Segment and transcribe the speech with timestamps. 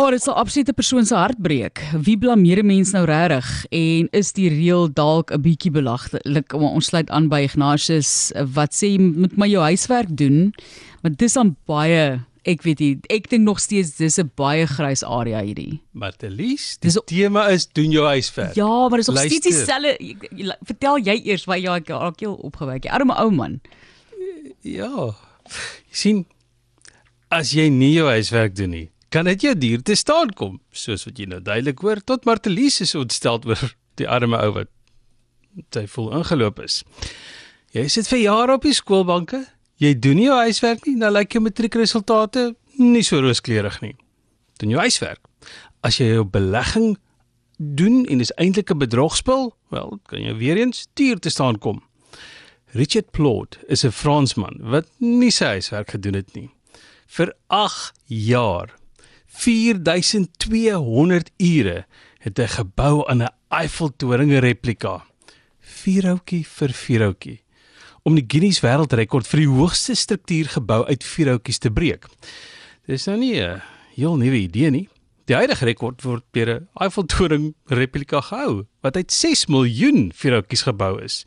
[0.00, 1.82] Oh, dit sal absoluut 'n persoon se hart breek.
[1.92, 6.54] Wie blameer 'n mens nou regtig en is die reël dalk 'n bietjie belaglik?
[6.54, 10.54] Ons sluit aan by Ignatius wat sê jy moet maar jou huiswerk doen.
[11.02, 15.04] Maar dis dan baie Ek weet nie, ek dink nog steeds dis 'n baie grys
[15.04, 15.80] area hierdie.
[15.92, 18.54] Martelies, die dis, tema is doen jou huiswerk.
[18.54, 19.98] Ja, maar dis nog steeds dieselfde.
[20.64, 22.86] Vertel jy eers wat jy al keel opgewek.
[22.86, 23.60] Arme ou man.
[24.62, 25.14] Ja.
[25.90, 26.26] Jy sien
[27.28, 31.04] as jy nie jou huiswerk doen nie, kan dit jou duur te staan kom, soos
[31.08, 34.70] wat jy nou duidelik hoor tot Martelies is ontstel oor die arme ou wat
[35.74, 36.82] sy vol ingeloop is.
[37.74, 39.42] Jy sit vir jare op die skoolbanke,
[39.82, 43.94] jy doen nie jou huiswerk nie, dan lyk jou matriekresultate nie so rooskleurig nie.
[44.62, 45.20] Doen jou huiswerk.
[45.86, 46.94] As jy jou belegging
[47.58, 51.82] doen en dis eintlik 'n bedrogspel, wel, kan jy weer eens duur te staan kom.
[52.72, 56.50] Richard Plot is 'n Fransman wat nie sy huiswerk gedoen het nie.
[57.06, 58.79] Vir 8 jaar
[59.30, 61.84] 4200 ure
[62.20, 65.04] het hy gebou aan 'n Eiffeltoring replika.
[65.60, 67.40] Vierhoutjie vir vierhoutjie
[68.02, 72.06] om die Guinness Wêreldrekord vir die hoogste struktuur gebou uit vierhoutjies te breek.
[72.86, 73.62] Dis nou nie 'n
[73.94, 74.88] heel nuwe idee nie.
[75.26, 81.02] Die huidige rekord word deur 'n Eiffeltoring replika gehou wat uit 6 miljoen vierhoutjies gebou
[81.02, 81.24] is.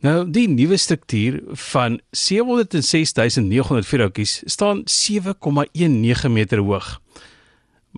[0.00, 1.40] Nou, die nuwe struktuur
[1.72, 7.00] van 706900 vierhoutjies staan 7,19 meter hoog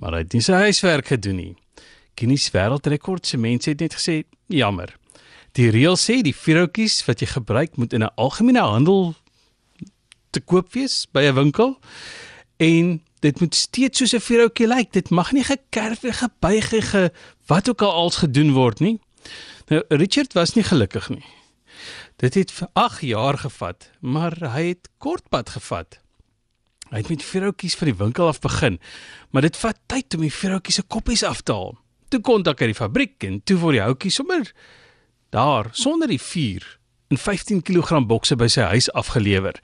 [0.01, 1.53] maar hy het nie sy huiswerk gedoen nie.
[2.19, 4.95] Guinness Wêreldrekord se mense het net gesê, jammer.
[5.59, 9.15] Die reël sê die vierhoutjies wat jy gebruik moet in 'n algemene handel
[10.31, 11.79] te koop wees by 'n winkel
[12.59, 14.93] en dit moet steeds soos 'n vierhoutjie lyk.
[14.93, 17.13] Dit mag nie gekerf en gebuig en ge
[17.47, 19.01] wat ook al als gedoen word nie.
[19.69, 21.25] Nou Richard was nie gelukkig nie.
[22.17, 26.01] Dit het vir 8 jaar gevat, maar hy het kortpad gevat.
[26.89, 28.79] Hy het met vrouutjies van die winkel af begin,
[29.31, 31.77] maar dit vat tyd om die vrouutjies se koppies af te haal.
[32.09, 34.53] Toe kontak hy die fabriek en toe word die houtjies sommer
[35.31, 39.57] daar sonder die vuur in 15 kg bokse by sy huis afgelewer.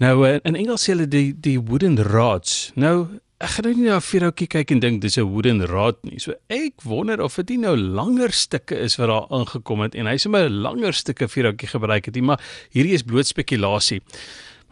[0.00, 2.70] Nou eh, in Engels sê hulle die die wooden rods.
[2.76, 5.98] Nou ek gaan nou nie na 'n vrouutjie kyk en dink dis 'n wooden rod
[6.04, 6.18] nie.
[6.18, 10.16] So ek wonder of dit nou langer stukke is wat daar ingekom het en hy
[10.16, 12.40] sommer 'n langer stukke vrouutjie gebruik het nie, maar
[12.72, 14.00] hierdie is bloot spekulasie.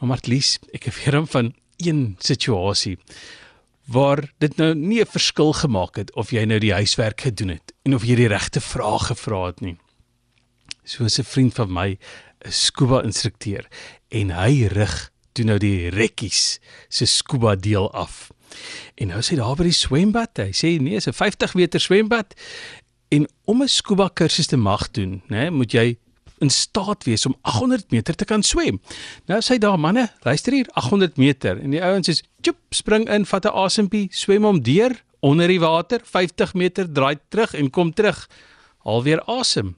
[0.01, 2.99] Maar Martlies, ek het weer hom van een situasie
[3.87, 7.75] waar dit nou nie 'n verskil gemaak het of jy nou die huiswerk gedoen het
[7.85, 9.77] en of jy die regte vrae gevra het nie.
[10.85, 11.99] Soos 'n vriend van my,
[12.45, 13.67] 'n scuba instrukteur
[14.09, 18.31] en hy rig toe nou die rekkies se scuba deel af.
[18.95, 22.35] En nou sê daar by die swembad, hy sê nee, is 'n 50 meter swembad
[23.11, 25.97] en om 'n scuba kursus te mag doen, né, moet jy
[26.39, 28.81] in staat wees om 800 meter te kan swem.
[29.27, 33.27] Nou sê daar manne, luister hier, 800 meter en die ouens is chop spring in,
[33.27, 37.93] vat 'n asempie, swem om deur onder die water, 50 meter draai terug en kom
[37.93, 38.29] terug.
[38.85, 39.77] Alweer asem.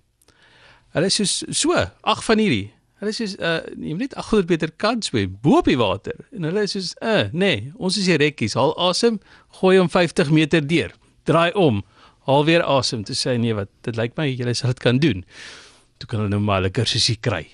[0.97, 1.72] Hulle so so,
[2.03, 2.72] ag van hierdie.
[3.01, 6.17] Hulle is uh jy moet net 800 meter kan swem bo op die water.
[6.33, 9.21] En hulle is so uh nee, ons is hier rekkies, haal asem,
[9.61, 10.95] gooi hom 50 meter deur.
[11.25, 11.83] Draai om,
[12.27, 15.25] haal weer asem, toe sê nee wat, dit lyk my julle sal dit kan doen
[15.99, 17.47] toe kan hulle nou maar 'n kursusie kry.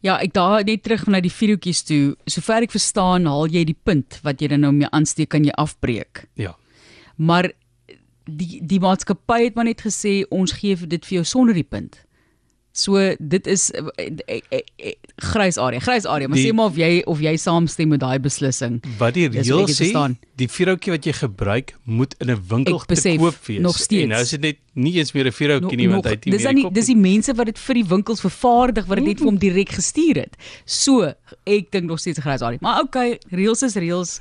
[0.00, 2.16] Ja, ek daar net terug na die videoetjies toe.
[2.26, 5.50] Sover ek verstaan, haal jy die punt wat jy dan nou mee aansteek kan jy
[5.50, 6.26] afbreek.
[6.36, 6.56] Ja.
[7.16, 7.52] Maar
[8.24, 12.04] die die maatskappy het maar net gesê ons gee dit vir jou sonder die punt.
[12.74, 14.40] So dit is eh, eh,
[14.76, 18.00] eh, grys area, grys area, maar die, sê maar of jy of jy saamstem met
[18.02, 18.80] daai beslissing.
[18.98, 19.92] Wat die reël sê,
[20.34, 23.60] die vierhoutjie wat jy gebruik moet in 'n winkel te koop wees.
[23.62, 24.02] Nog steeds.
[24.02, 26.34] En nou is dit net nie eens meer 'n vierhoutjie nie want hy het nie
[26.34, 29.26] meer die Dis die mense wat dit vir die winkels vervaardig wat dit net vir
[29.26, 30.34] hom direk gestuur het.
[30.64, 31.14] So,
[31.46, 32.58] ek dink nog steeds grys area.
[32.60, 34.20] Maar okay, reëls is reëls.